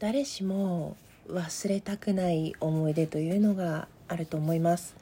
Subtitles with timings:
[0.00, 0.96] 誰しも
[1.28, 4.96] 忘れたくない思い出というのがあると思います。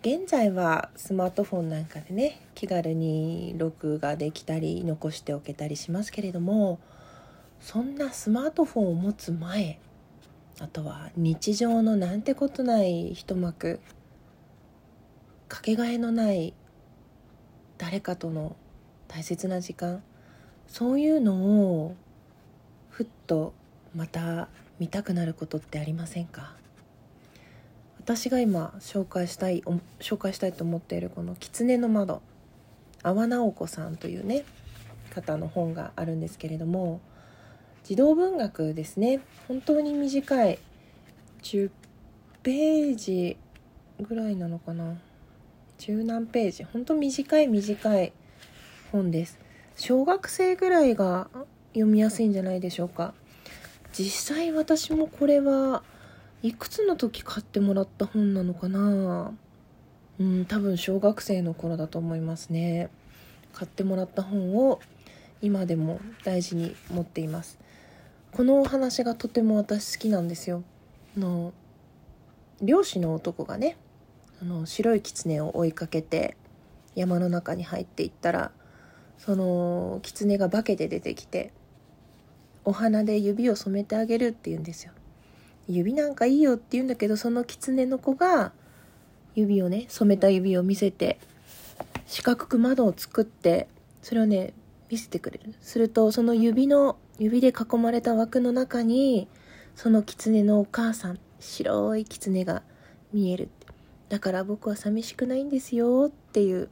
[0.00, 6.80] 現在はスマートフォンなんかでね気軽に録画できたり残しておけたりしますけれども
[7.60, 9.78] そんなスマートフォンを持つ前
[10.58, 13.78] あとは日常のなんてことない一幕
[15.46, 16.52] かけがえのない
[17.78, 18.56] 誰かとの
[19.06, 20.02] 大切な時間
[20.66, 21.94] そういうのを
[22.90, 23.54] ふっと
[23.94, 24.48] また
[24.78, 26.56] 見たくなることってありませんか？
[27.98, 29.62] 私が今紹介したい
[30.00, 32.20] 紹介したいと思っているこの「狐の窓」
[33.04, 34.44] 阿波直子さんというね
[35.14, 37.00] 方の本があるんですけれども
[37.84, 39.20] 児童文学ですね。
[39.46, 40.58] 本当に短い
[41.42, 41.70] 10
[42.42, 43.36] ページ
[44.00, 44.96] ぐらいなのかな？
[45.78, 46.64] 十何ページ。
[46.64, 48.12] 本当短い短い
[48.90, 49.38] 本です。
[49.76, 51.28] 小学生ぐらいが
[51.72, 53.14] 読みやすいんじゃないでしょうか。
[53.92, 55.82] 実際私もこれは
[56.42, 59.32] いくつの時買ってもらった本なのかな。
[60.18, 62.90] うん多分小学生の頃だと思いますね。
[63.52, 64.80] 買ってもらった本を
[65.40, 67.58] 今でも大事に持っています。
[68.32, 70.62] このお話がとても私好きなんですよ。
[71.16, 71.52] の
[72.62, 73.76] 漁師の男がね
[74.40, 76.36] あの白い狐を追いかけて
[76.94, 78.52] 山の中に入っていったら
[79.18, 81.52] その狐が化けて出てきて
[82.64, 84.92] お花で指を染めてあげるって言うんですよ。
[85.68, 88.52] 指なんかいいよって言うんだけどその狐の子が
[89.34, 91.18] 指をね染めた指を見せて
[92.06, 93.68] 四角く窓を作って
[94.02, 94.52] それをね
[94.90, 95.54] 見せてくれる。
[95.60, 99.28] するとその指の指で囲まれた枠の中に
[99.74, 102.62] その狐のお母さん白い狐が
[103.12, 103.48] 見える。
[104.08, 106.68] だから僕は寂しくないんですよっていう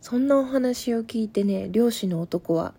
[0.00, 2.74] そんなお話を聞いてね漁師の男は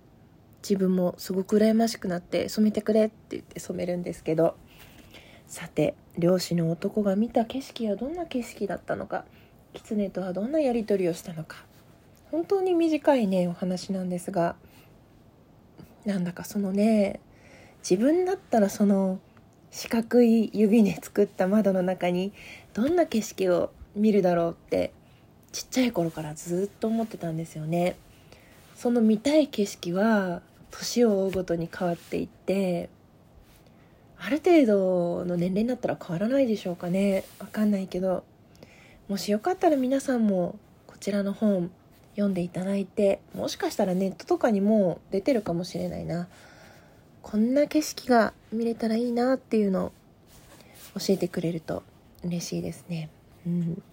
[0.64, 4.56] 自分もすごく羨ましくなって染めてくれって言って染めるんですけど
[5.46, 9.26] さて漁師の男が見た景色はどんな景色だったのか
[9.74, 11.58] 狐とはどんなやり取りをしたのか
[12.32, 14.56] 本当に短いねお話なんですが
[16.06, 17.20] なんだかそのね
[17.88, 19.20] 自分だったらその
[19.70, 22.32] 四角い指で作った窓の中に
[22.74, 24.94] どんな景色を見るだろうって
[25.52, 27.96] ちっちゃい頃からずっと思ってたんですよね。
[28.76, 30.42] その見たい景色は
[30.74, 32.90] 年を追うごとに変わっていって
[34.18, 37.26] ある程度の年齢になったら変わらないでしょうかね。
[37.40, 38.24] わかんないけど
[39.10, 40.58] もしよかったら皆さんも
[40.88, 41.70] こちらの本
[42.12, 46.28] 読んでいただいてもしかしたらネットとかにも出てるかもしれないな。
[47.22, 49.92] こんな景色が見れたらいいなっていうのを
[51.00, 51.84] 教えてくれると
[52.24, 53.10] 嬉しいですね。
[53.46, 53.84] うん。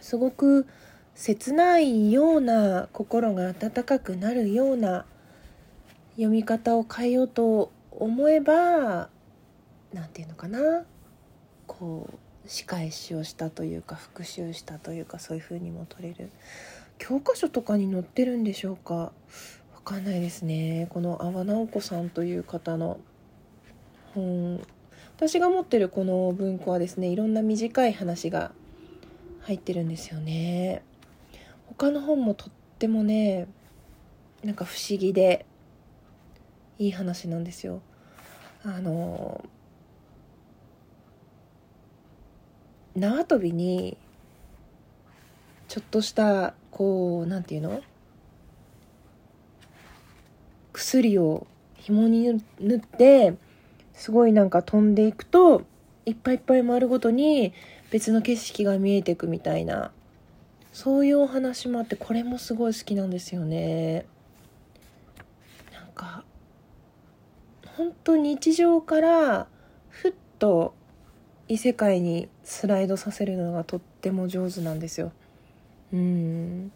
[0.00, 0.66] すごく
[1.14, 5.04] 切ないような心が温かくなるような
[6.20, 9.08] 読み方を変えようと思えば
[9.94, 10.84] 何て言うのかな。
[11.66, 16.30] こう仕返しをしたというか復習したというかそういう風にも取れる。
[16.98, 18.94] 教科書とかに載ってるんでしょうか。
[18.94, 19.12] わ
[19.82, 20.88] かんないですね。
[20.90, 23.00] この阿波直子さんという方の
[24.14, 24.60] 本。
[25.16, 28.52] 私が持ってるこの文庫はですねいろんな短い話が
[29.40, 30.82] 入ってるんですよね。
[31.66, 33.48] 他の本もとってもね
[34.44, 35.46] なんか不思議で
[36.80, 37.82] いい話なんですよ。
[38.64, 39.44] あの
[42.96, 43.98] 縄跳びに
[45.68, 47.82] ちょっとしたこうなんていうの？
[50.72, 51.46] 薬を
[51.76, 53.34] 紐に塗って
[53.92, 55.64] すごいなんか飛んでいくと
[56.06, 57.52] いっぱいいっぱい回るごとに
[57.90, 59.92] 別の景色が見えていくみたいな
[60.72, 64.06] そういうお話もあってこれもすごい好きなんですよね。
[65.74, 66.24] なんか
[67.80, 69.46] 本当日常から
[69.88, 70.74] ふっと
[71.48, 75.12] 異世界にスライドさせるのがとっても上手なんですよ。
[75.90, 76.72] うん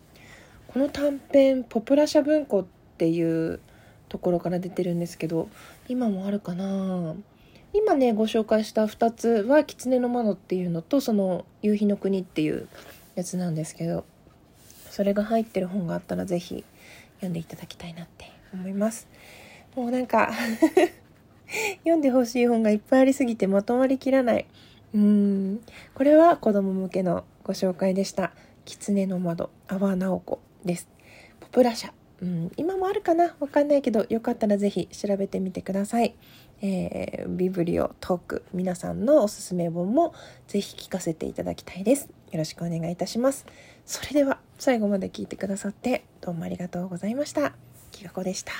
[0.66, 2.64] この短編ポプラ社文庫っ
[2.96, 3.60] ていう
[4.08, 5.50] ところから出てるんですけど
[5.88, 7.14] 今もあるかな
[7.74, 12.66] 今ねご紹介した2つは「狐の窓」っていうのとその「夕日の国」っていう
[13.14, 14.06] やつなんですけど
[14.88, 16.64] それが入ってる本があったら是非
[17.16, 19.06] 読んでいただきたいなって思います。
[19.74, 20.32] もうなんか
[21.78, 24.46] 読んでほしい本がいっぱいありすぎてまとまりきらない。
[24.94, 25.60] うん。
[25.94, 28.32] これは子供向けのご紹介でした。
[28.64, 30.88] 狐の窓、阿波直子です。
[31.40, 31.92] ポプラ社。
[32.22, 33.34] うん、今もあるかな？
[33.40, 36.14] わかんないけど、よかったらぜひ調べてみてください。
[36.62, 40.14] えー、ビブリオトーク、皆さんのおすすめ本も
[40.46, 42.08] ぜひ聞かせていただきたいです。
[42.30, 43.44] よろしくお願いいたします。
[43.84, 47.54] それでは、最後まで聞いてくださって、どうもありがとうございました。
[47.90, 48.52] きがこでした。